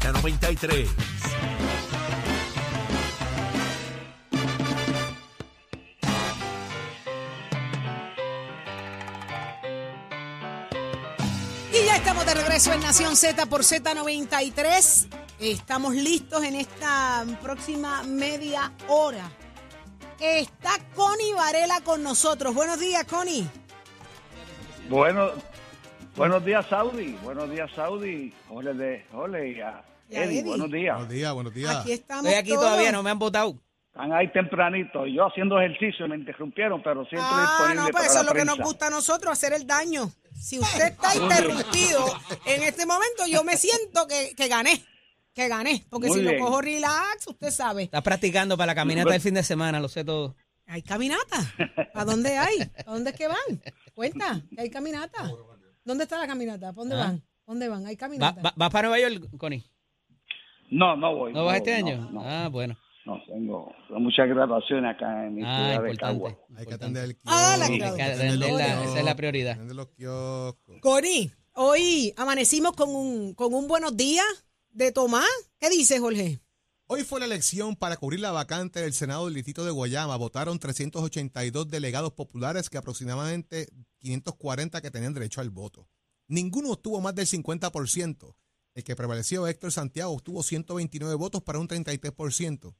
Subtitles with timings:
[0.00, 0.88] Z93.
[11.72, 15.08] Y ya estamos de regreso en Nación Z por Z93.
[15.38, 19.30] Estamos listos en esta próxima media hora.
[20.18, 22.54] Está Connie Varela con nosotros.
[22.54, 23.48] Buenos días, Connie.
[24.88, 25.30] Bueno,
[26.16, 27.12] buenos días, Saudi.
[27.22, 28.34] Buenos días, Saudi.
[28.50, 30.42] Ole, de, ole y a Y a Eddie, Eddie.
[30.44, 30.94] Buenos días.
[30.96, 31.76] Buenos días, buenos días.
[31.76, 32.24] Aquí estamos.
[32.26, 32.62] Estoy aquí todos.
[32.64, 33.56] todavía, no me han votado.
[33.92, 35.06] Están ahí tempranito.
[35.06, 38.26] Yo haciendo ejercicio, me interrumpieron, pero siempre Ah, disponible no, pues para eso la es
[38.26, 40.10] lo que nos gusta a nosotros, hacer el daño.
[40.32, 42.04] Si usted está interrumpido
[42.46, 44.82] en este momento, yo me siento que, que gané.
[45.34, 45.84] Que gané.
[45.90, 46.38] Porque Muy si bien.
[46.38, 47.84] lo cojo relax, usted sabe.
[47.84, 50.36] Estás practicando para la caminata del fin de semana, lo sé todo.
[50.66, 51.52] Hay caminata.
[51.94, 52.58] ¿A dónde hay?
[52.86, 53.62] ¿A dónde es que van?
[53.94, 55.30] Cuenta, que hay caminata.
[55.84, 56.72] ¿Dónde está la caminata?
[56.72, 56.98] ¿Para dónde Ah.
[56.98, 57.24] van?
[57.46, 57.86] ¿Dónde van?
[57.86, 58.40] ¿Hay ¿Va- caminata?
[58.40, 59.64] va- ¿Vas para Nueva York, Connie?
[60.70, 61.32] No, no voy.
[61.32, 61.96] ¿No vas este año?
[61.96, 62.76] No, no, Ah, bueno.
[63.06, 66.22] no, tengo muchas graduaciones acá en mi Ah, ciudad de importante.
[66.24, 66.38] Cagua.
[66.56, 69.04] Hay que atender el Ah, la kiosco, hay que Esa atender los la- esa es
[69.04, 69.52] la prioridad.
[69.54, 70.80] atender los kioscos.
[70.80, 74.24] Connie, hoy amanecimos con un, con un buenos días
[74.70, 75.26] de Tomás.
[75.58, 76.40] ¿Qué dice Jorge?
[76.86, 80.16] Hoy fue la elección para cubrir la vacante del Senado del Distrito de Guayama.
[80.16, 83.68] Votaron 382 delegados populares que aproximadamente
[84.00, 85.88] 540 que tenían derecho al voto.
[86.26, 88.34] Ninguno obtuvo más del 50%.
[88.74, 92.74] El que prevaleció, Héctor Santiago, obtuvo 129 votos para un 33%.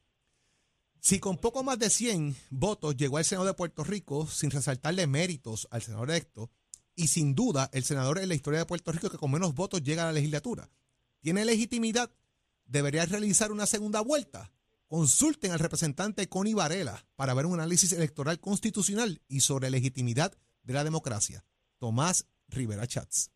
[1.01, 5.07] Si con poco más de 100 votos llegó al Senado de Puerto Rico, sin resaltarle
[5.07, 6.51] méritos al senador electo,
[6.95, 9.83] y sin duda el senador en la historia de Puerto Rico que con menos votos
[9.83, 10.69] llega a la legislatura.
[11.21, 12.11] ¿Tiene legitimidad?
[12.67, 14.53] ¿Debería realizar una segunda vuelta?
[14.87, 20.75] Consulten al representante Connie Varela para ver un análisis electoral constitucional y sobre legitimidad de
[20.75, 21.45] la democracia.
[21.79, 23.31] Tomás Rivera Chats.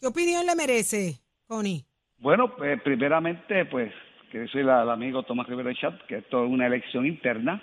[0.00, 1.84] ¿Qué opinión le merece, Connie?
[2.18, 3.92] Bueno, pues primeramente, pues,
[4.30, 7.62] quiero decirle al amigo Tomás Rivera Chat que esto es una elección interna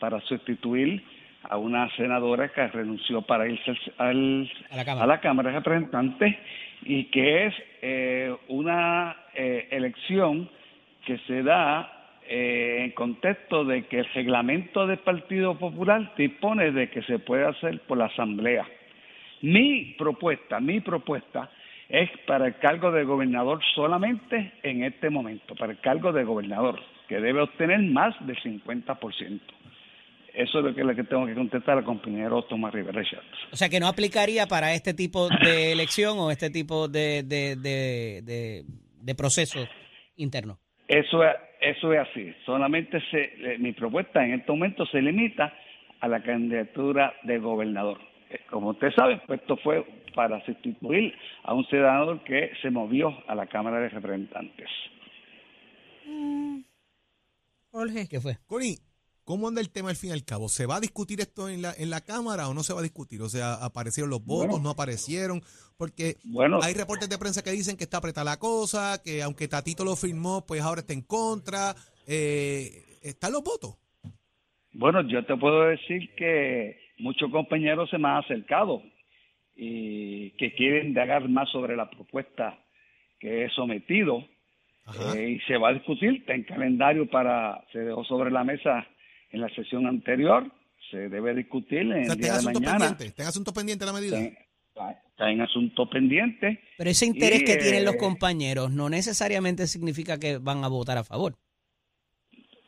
[0.00, 1.02] para sustituir
[1.48, 5.04] a una senadora que renunció para irse al, A la Cámara.
[5.04, 6.36] a la Cámara de Representantes
[6.82, 10.48] y que es eh, una eh, elección
[11.06, 16.90] que se da eh, en contexto de que el reglamento del Partido Popular dispone de
[16.90, 18.66] que se puede hacer por la Asamblea.
[19.42, 21.50] Mi propuesta, mi propuesta
[21.94, 26.80] es para el cargo de gobernador solamente en este momento, para el cargo de gobernador,
[27.08, 29.40] que debe obtener más del 50%.
[30.34, 33.00] Eso es lo que, lo que tengo que contestar al compañero Tomás Rivera.
[33.52, 37.54] O sea, que no aplicaría para este tipo de elección o este tipo de, de,
[37.54, 38.64] de, de,
[39.00, 39.60] de proceso
[40.16, 40.58] interno.
[40.88, 41.30] Eso es,
[41.60, 42.34] eso es así.
[42.44, 45.54] Solamente se, mi propuesta en este momento se limita
[46.00, 47.98] a la candidatura de gobernador.
[48.50, 49.84] Como usted sabe, pues esto fue
[50.14, 51.12] para sustituir
[51.42, 54.68] a un senador que se movió a la Cámara de Representantes.
[57.70, 58.06] Jorge.
[58.08, 58.38] ¿Qué fue?
[58.46, 58.78] Connie,
[59.24, 60.48] ¿cómo anda el tema al fin y al cabo?
[60.48, 62.84] ¿Se va a discutir esto en la, en la Cámara o no se va a
[62.84, 63.20] discutir?
[63.22, 64.48] O sea, ¿aparecieron los votos?
[64.48, 64.62] Bueno.
[64.62, 65.42] ¿No aparecieron?
[65.76, 69.48] Porque Bueno, hay reportes de prensa que dicen que está apretada la cosa, que aunque
[69.48, 71.74] Tatito lo firmó, pues ahora está en contra.
[72.06, 73.76] Eh, ¿Están los votos?
[74.72, 78.82] Bueno, yo te puedo decir que muchos compañeros se me han acercado
[79.56, 82.58] y que quieren indagar más sobre la propuesta
[83.20, 84.24] que he sometido
[85.14, 88.86] eh, y se va a discutir, está en calendario para, se dejó sobre la mesa
[89.30, 90.50] en la sesión anterior,
[90.90, 92.78] se debe discutir en o sea, el ¿ten día de mañana.
[92.78, 93.10] pendiente?
[93.16, 94.18] ¿Ten asunto pendiente la medida?
[94.18, 96.60] Está, está en asunto pendiente.
[96.76, 100.68] Pero ese interés Y, que tienen los eh, compañeros no necesariamente significa que van a
[100.68, 101.34] votar a favor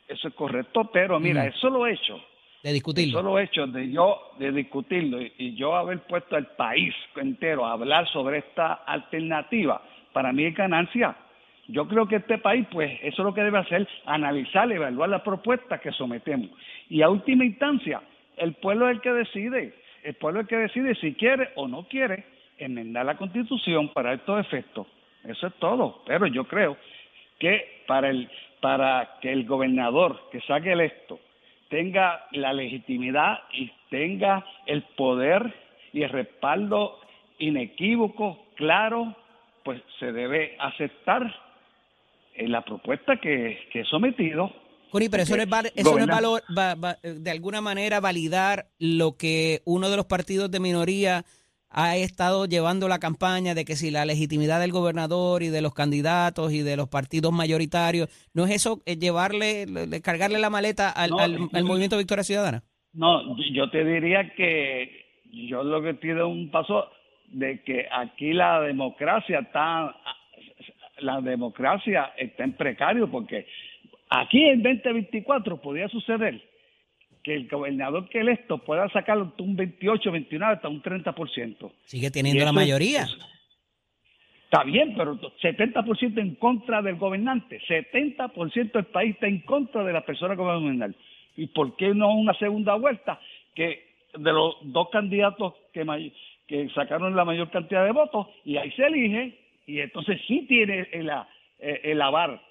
[0.07, 2.17] Eso es correcto, pero mira, eso lo he hecho.
[2.63, 3.19] De discutirlo.
[3.19, 7.73] Solo hecho de yo de discutirlo y, y yo haber puesto al país entero a
[7.73, 9.81] hablar sobre esta alternativa,
[10.13, 11.15] para mí es ganancia.
[11.67, 15.21] Yo creo que este país, pues, eso es lo que debe hacer, analizar, evaluar las
[15.21, 16.49] propuestas que sometemos.
[16.89, 18.01] Y a última instancia,
[18.37, 21.67] el pueblo es el que decide, el pueblo es el que decide si quiere o
[21.67, 22.23] no quiere
[22.57, 24.87] enmendar la constitución para estos efectos.
[25.25, 26.03] Eso es todo.
[26.05, 26.77] Pero yo creo
[27.39, 28.29] que para el
[28.61, 31.19] para que el gobernador que saque electo
[31.69, 35.53] tenga la legitimidad y tenga el poder
[35.93, 36.99] y el respaldo
[37.39, 39.15] inequívoco, claro,
[39.63, 41.23] pues se debe aceptar
[42.35, 44.51] eh, la propuesta que, que he sometido.
[44.91, 46.15] Connie, pero eso no es, eso no es Gobernar.
[46.15, 51.25] valor- va- va- de alguna manera validar lo que uno de los partidos de minoría
[51.69, 55.73] ha estado llevando la campaña de que si la legitimidad del gobernador y de los
[55.73, 60.49] candidatos y de los partidos mayoritarios, ¿no es eso eh, llevarle, le- le- cargarle la
[60.49, 62.63] maleta al, No, al- al movimiento Victoria Ciudadana?
[62.93, 66.89] No, yo te diría que yo lo que pido un paso
[67.27, 69.93] de que aquí la democracia está
[70.99, 73.45] la democracia está en precario porque
[74.09, 76.41] aquí en 2024 podría suceder
[77.27, 81.71] que el gobernador que electo pueda sacar un 28, 29, hasta un 30%.
[81.83, 83.05] Sigue teniendo la mayoría.
[84.45, 89.91] está bien, pero 70% en contra del gobernante, 70% del país está en contra de
[89.91, 90.95] la persona que va a gobernar.
[91.35, 93.19] ¿Y por qué no una segunda vuelta?
[93.53, 96.13] Que de los dos candidatos que,
[96.47, 100.87] que sacaron la mayor cantidad de votos, y ahí se elige, y entonces sí tiene
[100.93, 101.09] el,
[101.59, 102.41] el, el avar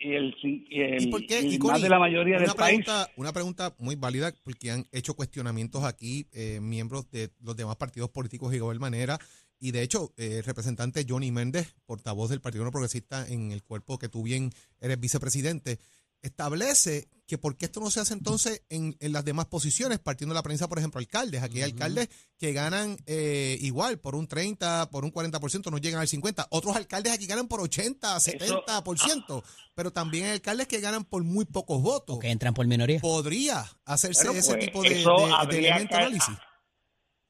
[0.00, 2.86] y el, y más de la mayoría del país.
[3.16, 8.10] Una pregunta muy válida, porque han hecho cuestionamientos aquí eh, miembros de los demás partidos
[8.10, 9.18] políticos y manera.
[9.60, 13.64] Y de hecho, eh, el representante Johnny Méndez, portavoz del Partido No Progresista en el
[13.64, 14.50] cuerpo que tú bien
[14.80, 15.80] eres vicepresidente,
[16.22, 20.38] establece que por qué esto no se hace entonces en, las demás posiciones, partiendo de
[20.38, 21.42] la prensa, por ejemplo, alcaldes.
[21.42, 26.00] Aquí hay alcaldes que ganan eh, igual, por un 30, por un 40%, no llegan
[26.00, 26.46] al 50%.
[26.50, 29.42] Otros alcaldes aquí ganan por 80, 70%,
[29.74, 32.18] pero también hay alcaldes que ganan por muy pocos votos.
[32.18, 32.98] que entran por minoría.
[33.00, 36.34] ¿Podría hacerse ese pues, tipo de, de, análisis?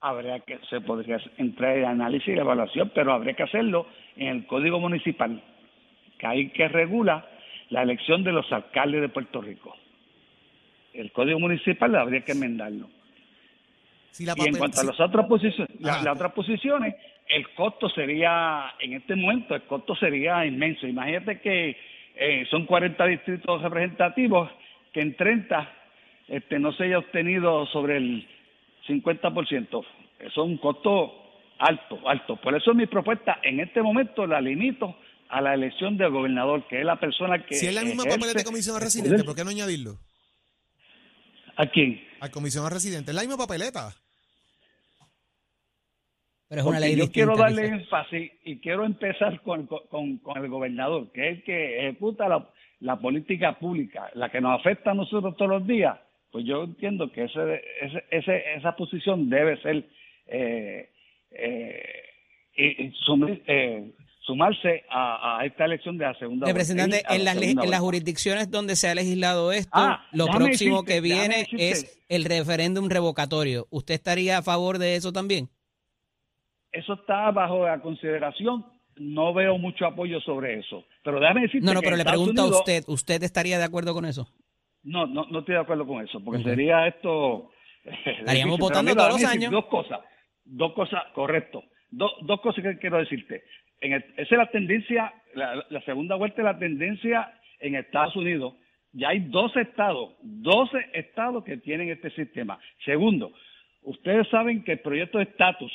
[0.00, 4.46] Habría que, se podría entrar en análisis y evaluación, pero habría que hacerlo en el
[4.46, 5.42] Código Municipal,
[6.20, 7.26] que hay que regula
[7.70, 9.76] la elección de los alcaldes de Puerto Rico.
[10.92, 12.88] El Código Municipal habría que enmendarlo.
[14.18, 16.94] y en cuanto a las otras posiciones, las otras posiciones,
[17.28, 20.86] el costo sería, en este momento, el costo sería inmenso.
[20.86, 21.76] Imagínate que
[22.16, 24.50] eh, son 40 distritos representativos,
[24.92, 25.72] que en 30
[26.28, 28.26] este, no se haya obtenido sobre el
[28.88, 29.84] 50%.
[30.18, 31.28] Eso es un costo
[31.58, 32.36] alto, alto.
[32.36, 34.96] Por eso mi propuesta en este momento la limito
[35.28, 37.54] a la elección del gobernador, que es la persona que...
[37.54, 39.98] Si es la misma papeleta de comisión residente, ¿por qué no añadirlo?
[41.56, 42.00] ¿A quién?
[42.20, 43.10] Al comisión residente.
[43.10, 43.94] Es la misma papeleta.
[46.48, 51.12] Pero es una ley yo quiero darle énfasis y quiero empezar con, con, el gobernador,
[51.12, 52.26] que es el que ejecuta
[52.80, 55.98] la, política pública, la que nos afecta a nosotros todos los días.
[56.32, 57.62] Pues yo entiendo que ese,
[58.10, 59.84] ese, esa posición debe ser
[60.26, 60.90] eh,
[61.32, 62.04] eh,
[62.56, 63.92] eh,
[64.28, 68.86] sumarse a, esta elección de la segunda Representante, en, las, en las jurisdicciones donde se
[68.86, 73.66] ha legislado esto, ah, lo próximo que viene es el referéndum revocatorio.
[73.70, 75.48] ¿Usted estaría a favor de eso también?
[76.70, 78.66] Eso está bajo la consideración.
[78.96, 80.84] No veo mucho apoyo sobre eso.
[81.02, 84.04] Pero déjame decirte No, no, pero le pregunto a usted, ¿usted estaría de acuerdo con
[84.04, 84.28] eso?
[84.82, 87.50] No, no, no estoy de acuerdo con eso, porque sería esto...
[88.04, 89.50] Estaríamos votando todos los años.
[89.50, 90.00] Dos cosas,
[90.44, 91.62] dos cosas, correcto.
[91.88, 93.42] dos cosas que quiero decirte
[93.80, 98.54] esa es la tendencia, la, segunda vuelta es la tendencia en Estados Unidos.
[98.92, 102.58] Ya hay 12 estados, 12 estados que tienen este sistema.
[102.84, 103.32] Segundo,
[103.82, 105.72] ustedes saben que el proyecto de estatus,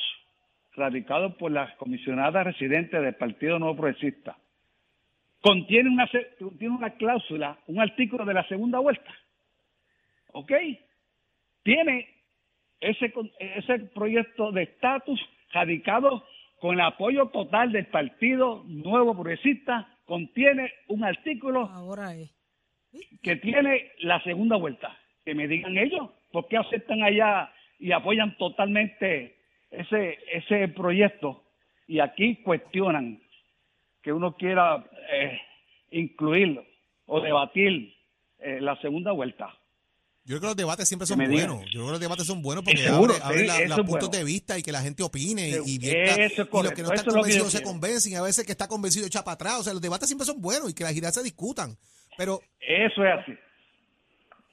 [0.76, 4.36] radicado por las comisionadas residentes del Partido Nuevo Progresista,
[5.40, 9.14] contiene una, contiene una cláusula, un artículo de la segunda vuelta.
[10.32, 10.52] ¿Ok?
[11.62, 12.08] Tiene
[12.80, 15.20] ese, ese proyecto de estatus
[15.52, 16.24] radicado
[16.64, 21.68] con el apoyo total del Partido Nuevo Progresista, contiene un artículo
[23.22, 24.96] que tiene la segunda vuelta.
[25.26, 29.36] Que me digan ellos, ¿por qué aceptan allá y apoyan totalmente
[29.70, 31.44] ese, ese proyecto?
[31.86, 33.20] Y aquí cuestionan
[34.00, 35.38] que uno quiera eh,
[35.90, 36.64] incluirlo
[37.04, 37.94] o debatir
[38.38, 39.54] eh, la segunda vuelta.
[40.26, 41.64] Yo creo que los debates siempre son buenos.
[41.66, 44.72] Yo creo que los debates son buenos porque abren, los puntos de vista y que
[44.72, 48.46] la gente opine y, y, los que no están convencidos se convencen y a veces
[48.46, 49.60] que está convencido echa para atrás.
[49.60, 51.76] O sea, los debates siempre son buenos y que las ideas se discutan.
[52.16, 53.32] Pero eso es así.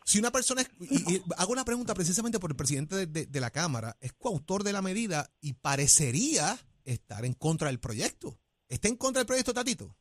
[0.03, 4.11] Si una persona, y, hago una pregunta precisamente por el presidente de, la Cámara, es
[4.11, 8.37] coautor de la medida y parecería estar en contra del proyecto.
[8.67, 9.95] ¿Está en contra del proyecto, Tatito?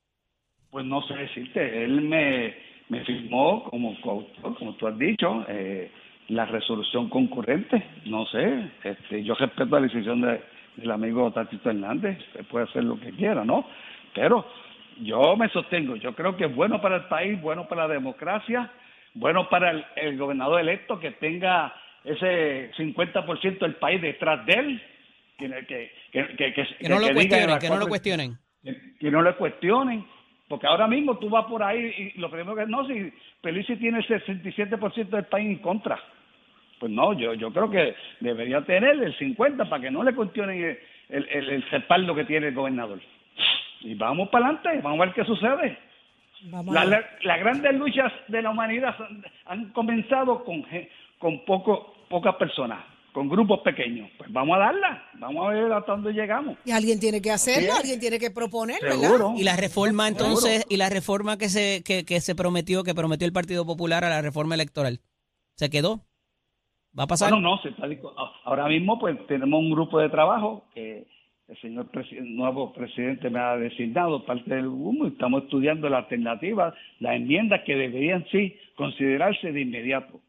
[0.70, 1.84] Pues no sé decirte.
[1.84, 2.54] Él me,
[2.90, 5.90] me firmó como como tú has dicho, eh,
[6.28, 7.82] la resolución concurrente.
[8.04, 12.18] No sé, este, yo respeto la decisión del amigo Tatito Hernández,
[12.50, 13.64] puede hacer lo que quiera, ¿no?
[14.14, 14.44] Pero
[15.00, 18.70] yo me sostengo, yo creo que es bueno para el país, bueno para la democracia,
[19.14, 21.72] bueno para el, gobernador electo que tenga
[22.04, 24.82] ese 50% del país detrás de él,
[25.38, 25.90] que, que,
[26.36, 28.38] que, que, no, lo cuestionen, que no lo cuestionen.
[28.98, 30.04] Que no le cuestionen
[30.50, 33.98] porque ahora mismo tú vas por ahí y lo primero que no, si Pelici tiene
[33.98, 35.96] el 67% del país en contra.
[36.80, 40.76] Pues no, yo yo creo que debería tener el 50% para que no le cuestionen
[41.08, 42.98] el, el, respaldo que tiene el gobernador.
[43.82, 45.78] Y vamos para adelante, vamos a ver qué sucede.
[46.72, 48.96] las grandes luchas de la humanidad
[49.46, 50.66] han, comenzado con,
[51.20, 52.80] con poco, pocas personas,
[53.12, 54.10] con grupos pequeños.
[54.18, 56.56] Pues vamos a darla, vamos a ver hasta dónde llegamos.
[56.64, 59.34] Y alguien tiene que hacerlo, alguien tiene que proponer, ¿verdad?
[59.36, 60.24] Y la reforma Seguro.
[60.26, 64.04] entonces, y la reforma que se, que, que se prometió, que prometió el Partido Popular
[64.04, 65.00] a la reforma electoral,
[65.56, 66.00] ¿se quedó?
[66.98, 67.30] ¿Va a pasar?
[67.30, 68.12] Bueno, no, se está discu-
[68.44, 71.06] ahora mismo pues tenemos un grupo de trabajo que
[71.46, 75.98] el señor presi- nuevo presidente me ha designado parte del humo y estamos estudiando la
[75.98, 80.20] alternativa, las enmiendas que deberían sí considerarse de inmediato.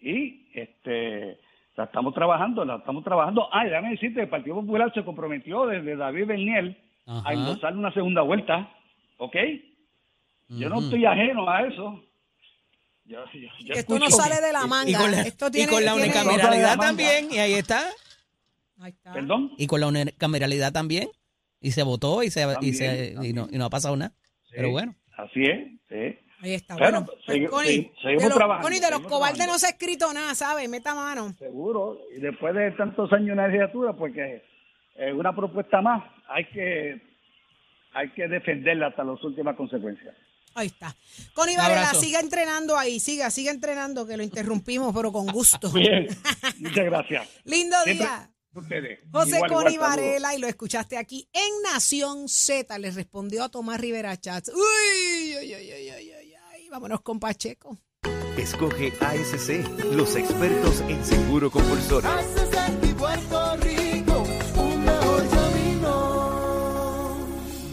[0.00, 1.38] Y este
[1.78, 3.48] la estamos trabajando, la estamos trabajando.
[3.52, 7.28] Ah, y déjame decirte, que el Partido Popular se comprometió desde David Berniel Ajá.
[7.28, 8.68] a endosar una segunda vuelta,
[9.16, 9.36] ¿ok?
[10.48, 12.02] Yo no estoy ajeno a eso.
[13.04, 14.90] Yo, yo- yo Esto no sale de la manga.
[14.90, 17.80] Y con la, Esto y tiene, con la tiene- unicameralidad también, y ahí está.
[18.80, 19.12] Ahí está.
[19.12, 19.52] Perdón.
[19.56, 21.08] Y con la unicameralidad también,
[21.60, 24.12] y se votó y, se, y, se, y, no, y no ha pasado nada.
[24.50, 24.94] Pero bueno.
[25.16, 26.18] Así es, sí.
[26.40, 26.74] Ahí está.
[26.76, 29.66] Bueno, bueno, segui- Connie, segui- seguimos de los, trabajando, Connie, de los cobardes no se
[29.66, 30.68] ha escrito nada, ¿sabes?
[30.68, 31.34] Meta mano.
[31.38, 31.98] Seguro.
[32.16, 34.44] Y después de tantos años en la legislatura, porque
[34.96, 37.02] eh, una propuesta más hay que
[37.94, 40.14] hay que defenderla hasta las últimas consecuencias.
[40.54, 40.94] Ahí está.
[41.34, 45.70] Connie Varela, siga entrenando ahí, siga, siga entrenando, que lo interrumpimos, pero con gusto.
[45.72, 46.06] Bien,
[46.58, 47.28] muchas gracias.
[47.44, 48.30] Lindo Siempre día.
[48.54, 48.98] ustedes.
[49.12, 49.96] José Igual, igual, Connie saludos.
[49.96, 54.50] Varela, y lo escuchaste aquí en Nación Z, le respondió a Tomás Rivera Chats.
[54.54, 55.17] Uy,
[56.70, 57.78] Vámonos con Pacheco.
[58.36, 62.10] Escoge ASC, los expertos en seguro compulsorio.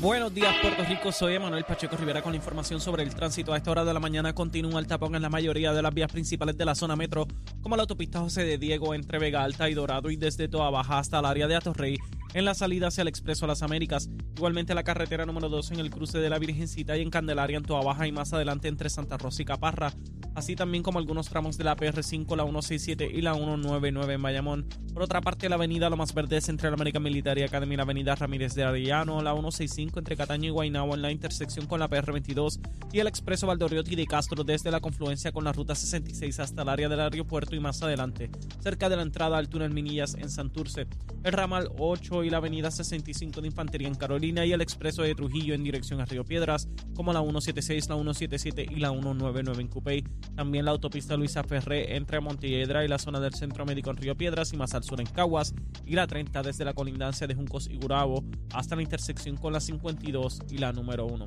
[0.02, 1.12] Buenos días, Puerto Rico.
[1.12, 3.54] Soy Emanuel Pacheco Rivera con la información sobre el tránsito.
[3.54, 6.12] A esta hora de la mañana continúa el tapón en la mayoría de las vías
[6.12, 7.28] principales de la zona metro,
[7.62, 11.00] como la autopista José de Diego entre Vega Alta y Dorado y desde Toa Baja
[11.00, 11.98] hasta el área de Atorrey
[12.36, 14.10] en la salida hacia el Expreso Las Américas.
[14.36, 17.64] Igualmente la carretera número 2 en el cruce de la Virgencita y en Candelaria en
[17.64, 19.94] Toa y más adelante entre Santa Rosa y Caparra.
[20.36, 24.66] Así también como algunos tramos de la PR5, la 167 y la 199 en Bayamón.
[24.94, 27.84] Por otra parte, la avenida Lo Más Verdes entre la American Military Academy y la
[27.84, 31.90] avenida Ramírez de Arellano, la 165 entre Cataño y Guaynabo en la intersección con la
[31.90, 32.60] PR22
[32.92, 36.70] y el expreso Valdoriotti de Castro desde la confluencia con la ruta 66 hasta el
[36.70, 38.30] área del aeropuerto y más adelante,
[38.62, 40.88] cerca de la entrada al túnel Minillas en Santurce,
[41.24, 45.16] el ramal 8 y la avenida 65 de Infantería en Carolina y el expreso de
[45.16, 49.68] Trujillo en dirección a Río Piedras, como la 176, la 177 y la 199 en
[49.68, 50.04] Cupey.
[50.36, 54.16] También la autopista Luisa Ferré entre Montelledra y la zona del Centro Médico en Río
[54.16, 55.54] Piedras y más al sur en Caguas,
[55.86, 59.60] y la 30 desde la colindancia de Juncos y Gurabo hasta la intersección con la
[59.60, 61.26] 52 y la número 1.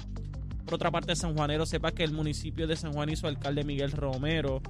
[0.65, 3.65] Por otra parte, San Juanero sepa que el municipio de San Juan y su alcalde
[3.65, 4.61] Miguel Romero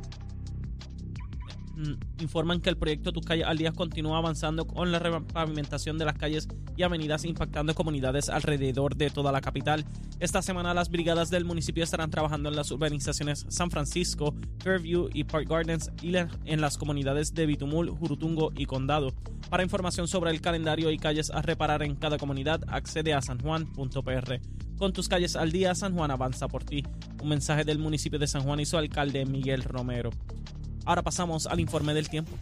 [2.18, 6.16] informan que el proyecto Tus Calles al Día continúa avanzando con la repavimentación de las
[6.16, 9.84] calles y avenidas impactando comunidades alrededor de toda la capital.
[10.20, 15.24] Esta semana las brigadas del municipio estarán trabajando en las urbanizaciones San Francisco, Fairview y
[15.24, 19.12] Park Gardens y en las comunidades de Bitumul, Jurutungo y Condado.
[19.48, 24.40] Para información sobre el calendario y calles a reparar en cada comunidad, accede a sanjuan.pr.
[24.76, 26.84] Con tus calles al día, San Juan avanza por ti.
[27.22, 30.10] Un mensaje del municipio de San Juan y su alcalde Miguel Romero.
[30.88, 32.32] Ahora pasamos al informe del tiempo.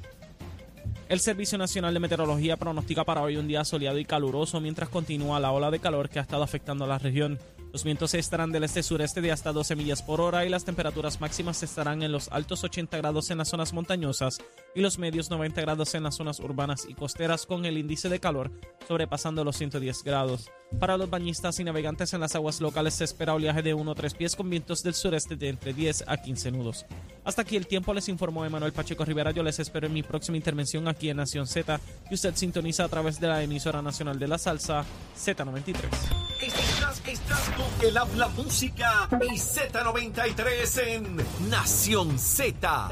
[1.08, 5.40] El Servicio Nacional de Meteorología pronostica para hoy un día soleado y caluroso mientras continúa
[5.40, 7.40] la ola de calor que ha estado afectando a la región.
[7.72, 11.62] Los vientos estarán del este-sureste de hasta 12 millas por hora y las temperaturas máximas
[11.62, 14.38] estarán en los altos 80 grados en las zonas montañosas
[14.74, 18.20] y los medios 90 grados en las zonas urbanas y costeras con el índice de
[18.20, 18.50] calor
[18.86, 20.50] sobrepasando los 110 grados.
[20.80, 23.94] Para los bañistas y navegantes en las aguas locales se espera oleaje de 1 o
[23.94, 26.86] 3 pies con vientos del sureste de entre 10 a 15 nudos.
[27.24, 29.30] Hasta aquí el tiempo, les informó Emanuel Pacheco Rivera.
[29.30, 32.88] Yo les espero en mi próxima intervención aquí en Nación Z, que usted sintoniza a
[32.88, 34.84] través de la emisora nacional de la salsa
[35.16, 36.35] Z93.
[37.06, 37.40] Estás,
[37.82, 42.88] el habla música y Z93 en Nación Z.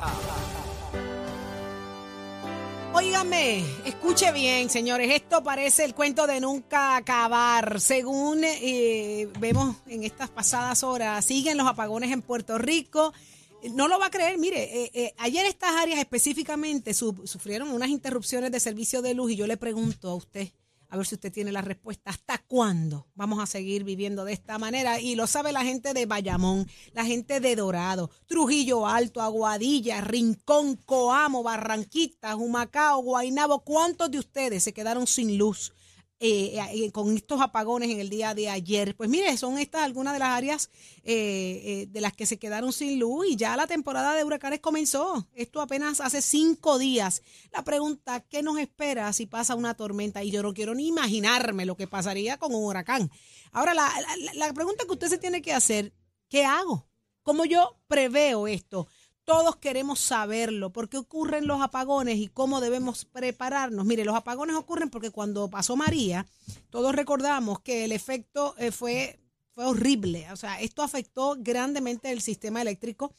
[2.93, 7.81] Óigame, escuche bien, señores, esto parece el cuento de nunca acabar.
[7.81, 13.13] Según eh, vemos en estas pasadas horas, siguen los apagones en Puerto Rico.
[13.73, 17.89] No lo va a creer, mire, eh, eh, ayer estas áreas específicamente su- sufrieron unas
[17.89, 20.51] interrupciones de servicio de luz y yo le pregunto a usted,
[20.89, 24.59] a ver si usted tiene la respuesta, ¿hasta cuándo vamos a seguir viviendo de esta
[24.59, 25.01] manera?
[25.01, 30.77] Y lo sabe la gente de Bayamón, la gente de Dorado, Trujillo Alto, Aguadilla, Rincón,
[30.77, 33.61] Coamo, Barranquita, Humacao, Guainabo.
[33.61, 35.73] ¿Cuántos de ustedes se quedaron sin luz?
[36.21, 38.97] Eh, eh, con estos apagones en el día de ayer.
[38.97, 40.71] Pues mire, son estas algunas de las áreas
[41.03, 44.61] eh, eh, de las que se quedaron sin luz y ya la temporada de huracanes
[44.61, 45.29] comenzó.
[45.35, 47.23] Esto apenas hace cinco días.
[47.53, 50.23] La pregunta, ¿qué nos espera si pasa una tormenta?
[50.25, 53.11] Y yo no quiero ni imaginarme lo que pasaría con un huracán.
[53.53, 55.93] Ahora, la, la- la pregunta que usted se tiene que hacer,
[56.29, 56.89] ¿qué hago?
[57.23, 58.87] ¿Cómo yo preveo esto?
[59.25, 63.87] Todos queremos saberlo, por qué ocurren los apagones y cómo debemos prepararnos.
[63.87, 66.27] Mire, los apagones ocurren porque cuando pasó María,
[66.69, 69.19] todos recordamos que el efecto eh, fue,
[69.55, 70.31] fue horrible.
[70.31, 73.15] O sea, esto afectó grandemente el sistema eléctrico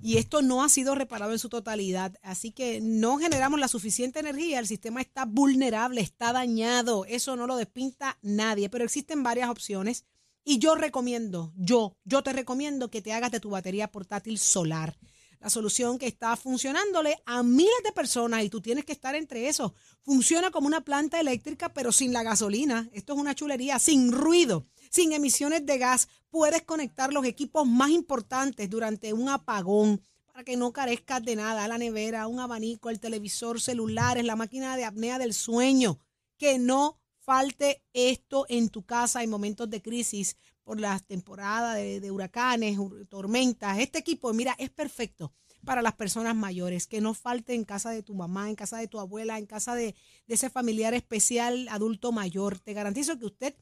[0.00, 2.16] y esto no ha sido reparado en su totalidad.
[2.22, 7.04] Así que no generamos la suficiente energía, el sistema está vulnerable, está dañado.
[7.04, 10.06] Eso no lo despinta nadie, pero existen varias opciones.
[10.42, 14.96] Y yo recomiendo, yo, yo te recomiendo que te hagas de tu batería portátil solar
[15.40, 19.48] la solución que está funcionándole a miles de personas y tú tienes que estar entre
[19.48, 19.72] esos.
[20.02, 22.88] Funciona como una planta eléctrica, pero sin la gasolina.
[22.92, 26.08] Esto es una chulería, sin ruido, sin emisiones de gas.
[26.28, 31.66] Puedes conectar los equipos más importantes durante un apagón para que no carezcas de nada,
[31.66, 35.98] la nevera, un abanico, el televisor, celulares, la máquina de apnea del sueño.
[36.36, 36.99] Que no
[37.30, 42.76] falte esto en tu casa en momentos de crisis por las temporadas de, huracanes,
[43.08, 43.78] tormentas.
[43.78, 45.32] Este equipo, mira, es perfecto
[45.64, 48.88] para las personas mayores, que no falte en casa de tu mamá, en casa de
[48.88, 49.94] tu abuela, en casa de,
[50.26, 52.58] de ese familiar especial adulto mayor.
[52.58, 53.54] Te garantizo que usted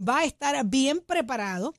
[0.00, 1.74] va a estar bien preparado.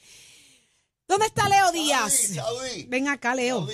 [1.07, 2.33] ¿Dónde está Leo Díaz?
[2.89, 3.69] Ven acá, Leo.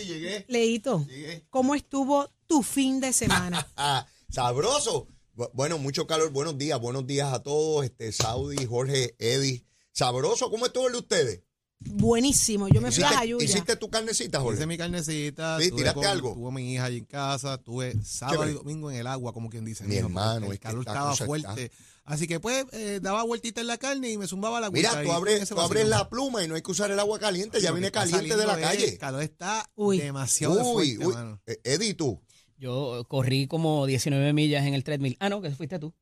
[0.49, 1.07] Leito,
[1.49, 3.67] ¿cómo estuvo tu fin de semana?
[4.29, 5.09] Sabroso.
[5.55, 6.31] Bueno, mucho calor.
[6.31, 7.85] Buenos días, buenos días a todos.
[7.85, 9.65] Este, Saudi, Jorge, Eddie.
[9.93, 10.51] Sabroso.
[10.51, 11.43] ¿Cómo estuvo el de ustedes?
[11.83, 13.45] Buenísimo, yo me fui a Jayuya.
[13.45, 14.59] ¿Hiciste tu carnecita, Jorge?
[14.59, 15.59] Hice mi carnecita.
[15.61, 16.35] Sí, tiraste algo.
[16.35, 19.65] Tuve mi hija allí en casa, tuve sábado y domingo en el agua, como quien
[19.65, 19.85] dice.
[19.85, 21.71] Mi hermano, el calor estaba fuerte.
[22.05, 24.91] Así que pues eh, daba vueltita en la carne y me zumbaba la agüita.
[24.91, 27.61] Mira, tú abres, tú abres la pluma y no hay que usar el agua caliente,
[27.61, 28.89] ya viene caliente de la calle.
[28.89, 31.15] El calor está demasiado fuerte, uy.
[31.47, 32.21] Eh, Eddie, ¿tú?
[32.59, 35.17] Yo corrí como 19 millas en el treadmill.
[35.21, 35.95] Ah, no, que fuiste tú.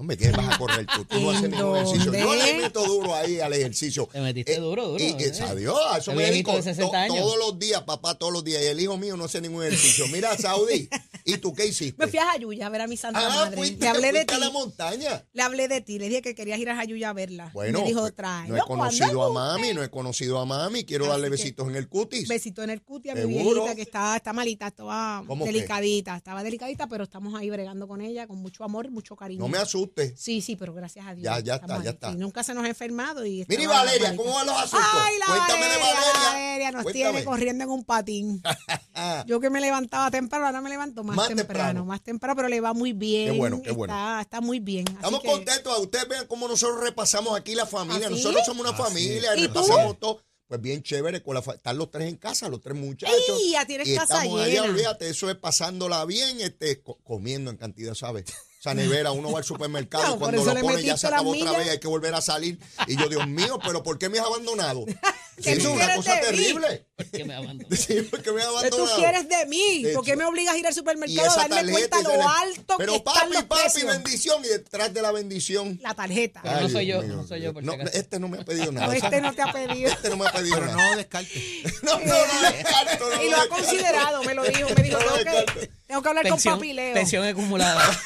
[0.00, 1.04] No me quieres vas a correr tú.
[1.04, 2.10] Tú no haces ningún ejercicio.
[2.10, 4.08] Yo le meto duro ahí al ejercicio.
[4.10, 5.04] Te metiste eh, duro, duro.
[5.04, 5.32] Y, eh.
[5.46, 8.62] adiós, eso me dedico todos los días, papá, todos los días.
[8.62, 10.08] Y el hijo mío no hace ningún ejercicio.
[10.08, 10.88] Mira, Saudi,
[11.24, 12.04] ¿y tú qué hiciste?
[12.04, 13.56] Me fui a Jayuya a ver a mi santa ah, madre.
[13.56, 14.34] Fuiste, le hablé de ti.
[14.34, 15.24] a la montaña.
[15.32, 15.98] Le hablé de ti.
[15.98, 17.50] Le dije que querías ir a Jayuya a verla.
[17.52, 18.48] Bueno, me dijo, pues, trae.
[18.48, 20.84] no he conocido a mami, no he conocido a mami.
[20.84, 22.28] Quiero darle besitos en el cutis.
[22.28, 26.16] Besitos en el cutis a mi viejita que está, está malita, estaba delicadita.
[26.16, 29.40] Estaba delicadita, pero estamos ahí bregando con ella con mucho amor, mucho cariño.
[29.40, 30.14] No me asustes.
[30.16, 31.24] Sí, sí, pero gracias a Dios.
[31.24, 32.12] Ya, ya está, ya está.
[32.12, 33.24] nunca se nos ha enfermado.
[33.26, 34.88] Y Mira, Valeria, ¿cómo van los asuntos?
[34.92, 36.30] Ay, la Cuéntame Valeria, de Valeria.
[36.30, 38.42] Valeria nos tiene corriendo en un patín.
[39.26, 42.72] Yo que me levantaba temprano, ahora me levanto más, temprano, Más temprano, pero le va
[42.72, 43.32] muy bien.
[43.32, 43.92] Qué bueno, qué bueno.
[43.92, 44.86] Está, está muy bien.
[44.88, 45.78] Estamos contentos.
[45.78, 48.10] Ustedes vean cómo nosotros repasamos aquí la familia.
[48.10, 52.08] Nosotros somos una familia y repasamos todo pues bien chévere, con la están los tres
[52.08, 53.14] en casa, los tres muchachos.
[53.38, 54.62] ¡Ay, ya tienes casa estamos llena!
[54.62, 58.24] Allá, olvídate, eso es pasándola bien, este, comiendo en cantidad, ¿sabes?
[58.60, 61.70] esa nevera, uno va al supermercado y cuando lo pone ya se acabó otra vez,
[61.70, 62.58] hay que volver a salir.
[62.86, 64.84] Y yo, Dios mío, pero ¿por qué me has abandonado?
[65.38, 66.86] Eso es una cosa terrible.
[67.02, 67.76] ¿Por qué me abandonado?
[67.76, 68.84] Sí, porque me has abandonado.
[68.86, 69.84] ¿Qué tú quieres de mí?
[69.94, 72.98] ¿Por qué me obligas a ir al supermercado a darle cuenta lo alto pero que
[72.98, 73.92] están los papi, precios?
[73.92, 75.78] bendición y detrás de la bendición.
[75.82, 76.42] La tarjeta.
[76.42, 77.52] no soy yo, no soy yo.
[77.52, 78.86] Por no, este no me ha pedido nada.
[78.86, 79.90] No, este no te ha pedido.
[79.90, 80.90] Este no me ha pedido pero nada.
[80.90, 81.62] no descarte.
[81.82, 83.10] no, no, no descarto.
[83.16, 84.68] No y lo ha considerado, me lo dijo.
[84.76, 86.94] Me dijo, no tengo que, Tengo que hablar Tensión, con papi Leo.
[86.94, 88.00] tensión acumulada.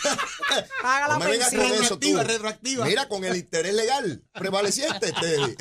[0.82, 1.62] Paga la pensión.
[1.62, 2.84] Retroactiva, retroactiva.
[2.86, 5.54] Mira, con el interés legal prevaleciente, Teddy.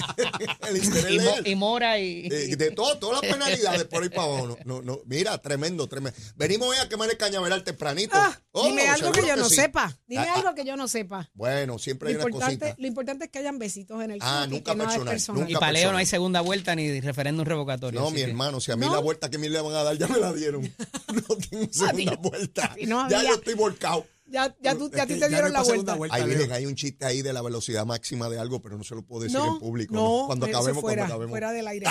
[0.70, 1.48] el interés y, mo- legal.
[1.48, 2.28] y Mora y...
[2.32, 4.48] Eh, de todo, todas las penalidades por ahí para abajo.
[4.48, 5.00] No, no, no.
[5.06, 6.18] Mira, tremendo, tremendo.
[6.36, 8.16] Venimos hoy a quemar el cañaveral tempranito.
[8.16, 9.56] Ah, Oh, dime algo que yo no sí.
[9.56, 9.98] sepa.
[10.08, 11.30] Dime Ah, ah, algo que yo no sepa.
[11.34, 12.82] Bueno, siempre Lo hay una importante, cosita.
[12.82, 15.42] lo importante es que hayan besitos en el Ah, nunca personal, personal.
[15.42, 18.00] y nunca para Leo no hay segunda vuelta ni referéndum revocatorio.
[18.00, 18.94] No, mi que- hermano, si a mí ¿No?
[18.94, 20.62] la vuelta que me le van a dar ya me la dieron.
[21.28, 22.76] No tengo segunda vuelta.
[23.10, 24.06] ya yo estoy volcado.
[24.26, 25.96] Ya, ya, tú, ya a ti te dieron la vuelta.
[25.96, 26.26] Leo.
[26.28, 29.04] miren, hay un chiste ahí de la velocidad máxima de algo, pero no se lo
[29.04, 29.94] puedo decir No, en público.
[29.94, 30.26] no, ¿no?
[30.28, 31.32] Cuando acabemos, fuera, cuando acabemos.
[31.32, 31.88] fuera del aire.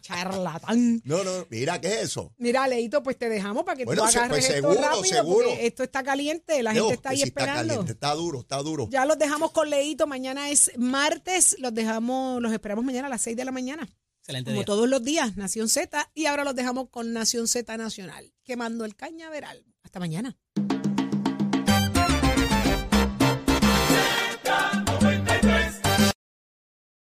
[0.00, 1.00] Charlatán.
[1.04, 2.32] No, no, mira, ¿qué es eso?
[2.38, 5.04] Mira, Leito, pues te dejamos para que Bueno, tú se- agarres pues esto seguro, rápido,
[5.04, 5.48] seguro.
[5.48, 7.68] porque esto está caliente, la gente está ahí sí está esperando.
[7.74, 8.88] caliente, está duro, está duro.
[8.90, 13.22] Ya los dejamos con Leito, mañana es martes, los dejamos, los esperamos mañana a las
[13.22, 13.88] 6 de la mañana.
[14.20, 14.64] Excelente Como día.
[14.66, 18.96] todos los días, Nación Z, y ahora los dejamos con Nación Z Nacional, quemando el
[18.96, 19.64] cañaveral.
[19.84, 20.36] Hasta mañana.